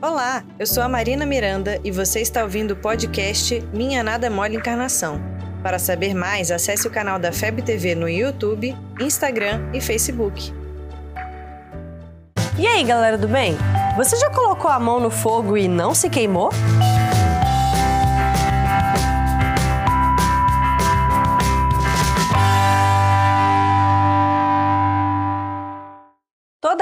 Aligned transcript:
Olá, 0.00 0.44
eu 0.60 0.64
sou 0.64 0.80
a 0.84 0.88
Marina 0.88 1.26
Miranda 1.26 1.80
e 1.82 1.90
você 1.90 2.20
está 2.20 2.44
ouvindo 2.44 2.70
o 2.70 2.76
podcast 2.76 3.60
Minha 3.72 4.00
Nada 4.00 4.30
Mole 4.30 4.54
Encarnação. 4.54 5.20
Para 5.60 5.76
saber 5.76 6.14
mais, 6.14 6.52
acesse 6.52 6.86
o 6.86 6.90
canal 6.90 7.18
da 7.18 7.32
FEB 7.32 7.62
TV 7.62 7.96
no 7.96 8.08
YouTube, 8.08 8.76
Instagram 9.00 9.60
e 9.74 9.80
Facebook. 9.80 10.54
E 12.56 12.64
aí, 12.64 12.84
galera 12.84 13.18
do 13.18 13.26
bem? 13.26 13.56
Você 13.96 14.14
já 14.14 14.30
colocou 14.30 14.70
a 14.70 14.78
mão 14.78 15.00
no 15.00 15.10
fogo 15.10 15.56
e 15.56 15.66
não 15.66 15.92
se 15.92 16.08
queimou? 16.08 16.50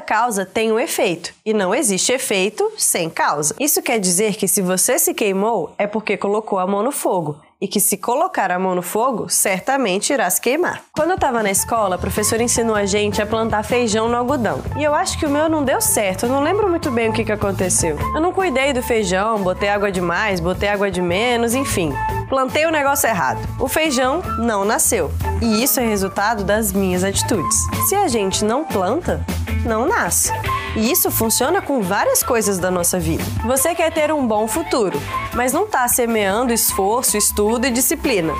Causa 0.00 0.44
tem 0.46 0.72
um 0.72 0.78
efeito 0.78 1.32
e 1.44 1.52
não 1.52 1.74
existe 1.74 2.12
efeito 2.12 2.70
sem 2.76 3.08
causa. 3.10 3.54
Isso 3.58 3.82
quer 3.82 3.98
dizer 3.98 4.36
que 4.36 4.48
se 4.48 4.62
você 4.62 4.98
se 4.98 5.14
queimou 5.14 5.74
é 5.78 5.86
porque 5.86 6.16
colocou 6.16 6.58
a 6.58 6.66
mão 6.66 6.82
no 6.82 6.92
fogo 6.92 7.40
e 7.60 7.68
que 7.68 7.78
se 7.78 7.96
colocar 7.96 8.50
a 8.50 8.58
mão 8.58 8.74
no 8.74 8.82
fogo, 8.82 9.28
certamente 9.28 10.12
irá 10.12 10.28
se 10.30 10.40
queimar. 10.40 10.82
Quando 10.92 11.10
eu 11.10 11.14
estava 11.16 11.42
na 11.42 11.50
escola, 11.50 11.96
a 11.96 11.98
professora 11.98 12.42
ensinou 12.42 12.74
a 12.74 12.86
gente 12.86 13.20
a 13.20 13.26
plantar 13.26 13.62
feijão 13.64 14.08
no 14.08 14.16
algodão. 14.16 14.62
E 14.76 14.82
eu 14.82 14.94
acho 14.94 15.18
que 15.18 15.26
o 15.26 15.30
meu 15.30 15.48
não 15.48 15.62
deu 15.62 15.80
certo, 15.80 16.24
eu 16.24 16.30
não 16.30 16.42
lembro 16.42 16.68
muito 16.68 16.90
bem 16.90 17.10
o 17.10 17.12
que, 17.12 17.24
que 17.24 17.32
aconteceu. 17.32 17.98
Eu 18.14 18.20
não 18.20 18.32
cuidei 18.32 18.72
do 18.72 18.82
feijão, 18.82 19.42
botei 19.42 19.68
água 19.68 19.92
demais, 19.92 20.40
botei 20.40 20.68
água 20.68 20.90
de 20.90 21.02
menos, 21.02 21.54
enfim. 21.54 21.92
Plantei 22.28 22.64
o 22.64 22.70
negócio 22.70 23.08
errado. 23.08 23.40
O 23.58 23.68
feijão 23.68 24.22
não 24.38 24.64
nasceu. 24.64 25.10
E 25.42 25.62
isso 25.62 25.80
é 25.80 25.86
resultado 25.86 26.44
das 26.44 26.72
minhas 26.72 27.02
atitudes. 27.02 27.56
Se 27.88 27.94
a 27.94 28.06
gente 28.06 28.44
não 28.44 28.64
planta, 28.64 29.24
não 29.64 29.86
nasce. 29.86 30.32
E 30.76 30.90
isso 30.90 31.10
funciona 31.10 31.60
com 31.60 31.82
várias 31.82 32.22
coisas 32.22 32.58
da 32.58 32.70
nossa 32.70 32.98
vida. 32.98 33.24
Você 33.44 33.74
quer 33.74 33.92
ter 33.92 34.12
um 34.12 34.26
bom 34.26 34.46
futuro, 34.46 35.00
mas 35.34 35.52
não 35.52 35.64
está 35.64 35.86
semeando 35.88 36.52
esforço, 36.52 37.16
estudo 37.16 37.66
e 37.66 37.70
disciplina. 37.70 38.32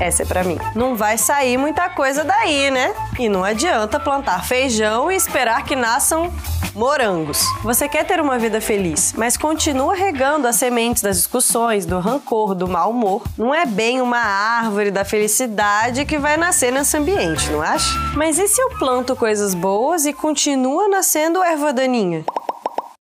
Essa 0.00 0.22
é 0.22 0.26
para 0.26 0.44
mim. 0.44 0.58
Não 0.74 0.94
vai 0.94 1.18
sair 1.18 1.56
muita 1.56 1.88
coisa 1.88 2.22
daí, 2.22 2.70
né? 2.70 2.94
E 3.18 3.28
não 3.28 3.42
adianta 3.42 3.98
plantar 3.98 4.44
feijão 4.44 5.10
e 5.10 5.16
esperar 5.16 5.64
que 5.64 5.74
nasçam 5.74 6.32
morangos. 6.74 7.40
Você 7.62 7.88
quer 7.88 8.04
ter 8.04 8.20
uma 8.20 8.38
vida 8.38 8.60
feliz, 8.60 9.12
mas 9.14 9.36
continua 9.36 9.94
regando 9.94 10.46
as 10.46 10.56
sementes 10.56 11.02
das 11.02 11.16
discussões, 11.16 11.84
do 11.84 11.98
rancor, 11.98 12.54
do 12.54 12.68
mau 12.68 12.90
humor. 12.90 13.24
Não 13.36 13.52
é 13.52 13.66
bem 13.66 14.00
uma 14.00 14.18
árvore 14.18 14.92
da 14.92 15.04
felicidade 15.04 16.04
que 16.04 16.18
vai 16.18 16.36
nascer 16.36 16.72
nesse 16.72 16.96
ambiente, 16.96 17.50
não 17.50 17.60
acha? 17.60 17.92
Mas 18.14 18.38
e 18.38 18.46
se 18.46 18.60
eu 18.60 18.70
planto 18.78 19.16
coisas 19.16 19.52
boas 19.52 20.06
e 20.06 20.12
continua 20.12 20.86
nascendo 20.86 21.42
erva 21.42 21.72
daninha? 21.72 22.24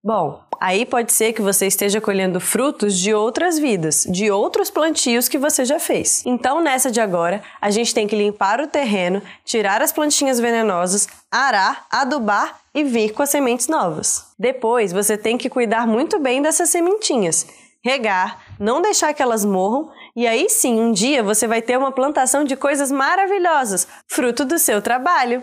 Bom, 0.04 0.42
aí 0.60 0.86
pode 0.86 1.14
ser 1.14 1.34
que 1.34 1.42
você 1.42 1.68
esteja 1.68 2.02
colhendo 2.02 2.40
frutos 2.40 2.98
de 2.98 3.14
outras 3.14 3.58
vidas, 3.58 4.06
de 4.10 4.30
outros 4.32 4.70
plantios 4.70 5.28
que 5.28 5.38
você 5.38 5.64
já 5.66 5.80
fez. 5.80 6.24
Então, 6.26 6.62
nessa 6.62 6.92
de 6.92 7.00
agora, 7.00 7.42
a 7.62 7.70
gente 7.70 7.94
tem 7.94 8.08
que 8.08 8.16
limpar 8.16 8.60
o 8.60 8.68
terreno, 8.68 9.22
tirar 9.46 9.82
as 9.82 9.92
plantinhas 9.92 10.40
venenosas, 10.40 11.08
arar, 11.32 11.86
adubar 11.92 12.60
e 12.74 12.84
vir 12.84 13.14
com 13.14 13.24
as 13.24 13.30
sementes 13.30 13.68
novas. 13.68 14.26
Depois, 14.38 14.92
você 14.92 15.18
tem 15.18 15.38
que 15.38 15.50
cuidar 15.50 15.88
muito 15.88 16.20
bem 16.20 16.42
dessas 16.42 16.70
sementinhas, 16.70 17.48
regar, 17.84 18.40
não 18.60 18.82
deixar 18.82 19.14
que 19.14 19.22
elas 19.22 19.46
morram 19.46 19.90
e 20.16 20.28
aí 20.28 20.50
sim, 20.50 20.80
um 20.82 20.92
dia 20.92 21.24
você 21.24 21.48
vai 21.48 21.62
ter 21.62 21.78
uma 21.78 21.94
plantação 21.94 22.44
de 22.44 22.56
coisas 22.58 22.92
maravilhosas, 22.92 23.88
fruto 24.08 24.44
do 24.44 24.60
seu 24.60 24.82
trabalho. 24.82 25.42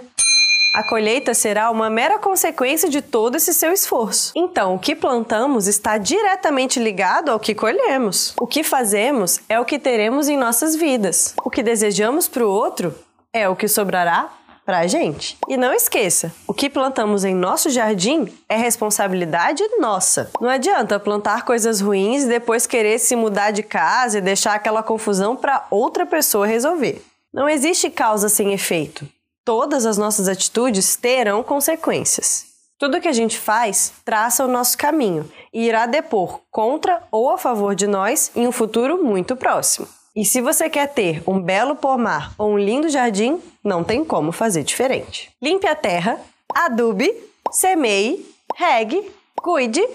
A 0.76 0.82
colheita 0.82 1.32
será 1.32 1.70
uma 1.70 1.88
mera 1.88 2.18
consequência 2.18 2.86
de 2.90 3.00
todo 3.00 3.36
esse 3.36 3.54
seu 3.54 3.72
esforço. 3.72 4.30
Então, 4.36 4.74
o 4.74 4.78
que 4.78 4.94
plantamos 4.94 5.66
está 5.66 5.96
diretamente 5.96 6.78
ligado 6.78 7.30
ao 7.30 7.40
que 7.40 7.54
colhemos. 7.54 8.34
O 8.38 8.46
que 8.46 8.62
fazemos 8.62 9.40
é 9.48 9.58
o 9.58 9.64
que 9.64 9.78
teremos 9.78 10.28
em 10.28 10.36
nossas 10.36 10.76
vidas. 10.76 11.34
O 11.42 11.48
que 11.48 11.62
desejamos 11.62 12.28
para 12.28 12.46
o 12.46 12.50
outro 12.50 12.94
é 13.32 13.48
o 13.48 13.56
que 13.56 13.66
sobrará 13.66 14.28
para 14.66 14.80
a 14.80 14.86
gente. 14.86 15.38
E 15.48 15.56
não 15.56 15.72
esqueça, 15.72 16.30
o 16.46 16.52
que 16.52 16.68
plantamos 16.68 17.24
em 17.24 17.34
nosso 17.34 17.70
jardim 17.70 18.28
é 18.46 18.58
responsabilidade 18.58 19.62
nossa. 19.78 20.30
Não 20.38 20.50
adianta 20.50 21.00
plantar 21.00 21.46
coisas 21.46 21.80
ruins 21.80 22.24
e 22.24 22.28
depois 22.28 22.66
querer 22.66 22.98
se 22.98 23.16
mudar 23.16 23.50
de 23.50 23.62
casa 23.62 24.18
e 24.18 24.20
deixar 24.20 24.52
aquela 24.52 24.82
confusão 24.82 25.36
para 25.36 25.66
outra 25.70 26.04
pessoa 26.04 26.46
resolver. 26.46 27.02
Não 27.32 27.48
existe 27.48 27.88
causa 27.88 28.28
sem 28.28 28.52
efeito 28.52 29.08
todas 29.46 29.86
as 29.86 29.96
nossas 29.96 30.26
atitudes 30.26 30.96
terão 30.96 31.40
consequências. 31.40 32.46
Tudo 32.78 33.00
que 33.00 33.06
a 33.06 33.12
gente 33.12 33.38
faz 33.38 33.92
traça 34.04 34.44
o 34.44 34.48
nosso 34.48 34.76
caminho 34.76 35.30
e 35.54 35.66
irá 35.66 35.86
depor 35.86 36.40
contra 36.50 37.02
ou 37.12 37.30
a 37.30 37.38
favor 37.38 37.74
de 37.74 37.86
nós 37.86 38.32
em 38.34 38.46
um 38.46 38.52
futuro 38.52 39.02
muito 39.02 39.36
próximo. 39.36 39.86
E 40.14 40.24
se 40.24 40.40
você 40.40 40.68
quer 40.68 40.88
ter 40.88 41.22
um 41.26 41.40
belo 41.40 41.76
pomar 41.76 42.34
ou 42.36 42.54
um 42.54 42.58
lindo 42.58 42.88
jardim, 42.88 43.40
não 43.62 43.84
tem 43.84 44.04
como 44.04 44.32
fazer 44.32 44.64
diferente. 44.64 45.30
Limpe 45.40 45.66
a 45.66 45.76
terra, 45.76 46.20
adube, 46.52 47.14
semeie, 47.52 48.26
regue, 48.56 49.10
cuide 49.36 49.86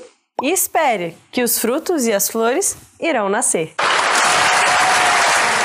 e 0.42 0.50
espere 0.50 1.18
que 1.32 1.44
os 1.44 1.60
frutos 1.60 2.08
e 2.08 2.14
as 2.14 2.30
flores 2.30 2.78
irão 3.00 3.28
nascer. 3.28 3.76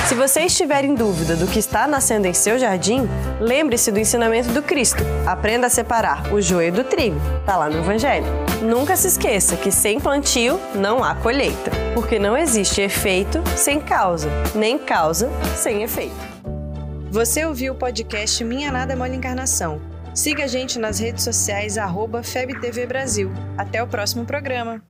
Se 0.07 0.15
você 0.15 0.43
estiver 0.43 0.85
em 0.85 0.95
dúvida 0.95 1.35
do 1.35 1.49
que 1.49 1.59
está 1.59 1.85
nascendo 1.89 2.29
em 2.29 2.33
seu 2.33 2.57
jardim, 2.61 3.09
lembre-se 3.41 3.91
do 3.91 3.99
ensinamento 3.99 4.51
do 4.51 4.63
Cristo. 4.63 5.03
Aprenda 5.27 5.67
a 5.67 5.71
separar 5.71 6.33
o 6.33 6.41
joio 6.41 6.73
do 6.73 6.85
trigo. 6.85 7.21
Está 7.41 7.57
lá 7.57 7.69
no 7.69 7.79
Evangelho. 7.79 8.25
Nunca 8.63 8.97
se 8.97 9.09
esqueça 9.09 9.57
que 9.57 9.73
sem 9.73 9.99
plantio 9.99 10.61
não 10.77 11.03
há 11.03 11.13
colheita, 11.17 11.73
porque 11.93 12.21
não 12.21 12.37
existe 12.37 12.81
efeito 12.81 13.43
sem 13.57 13.81
causa, 13.81 14.31
nem 14.55 14.79
causa 14.79 15.29
sem 15.57 15.83
efeito. 15.83 16.15
Você 17.11 17.45
ouviu 17.45 17.73
o 17.73 17.77
podcast 17.77 18.45
Minha 18.45 18.71
Nada 18.71 18.93
é 18.93 18.97
Mole 18.97 19.17
Encarnação. 19.17 19.81
Siga 20.15 20.45
a 20.45 20.47
gente 20.47 20.79
nas 20.79 21.01
redes 21.01 21.25
sociais, 21.25 21.77
arroba 21.77 22.23
FebTV 22.23 22.87
Brasil. 22.87 23.33
Até 23.59 23.83
o 23.83 23.89
próximo 23.89 24.25
programa. 24.25 24.81